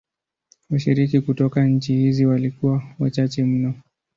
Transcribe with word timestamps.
Washiriki 0.69 1.21
kutoka 1.21 1.65
nchi 1.67 1.95
hizi 1.95 2.25
walikuwa 2.25 2.83
wachache 2.99 3.43
mno. 3.43 3.73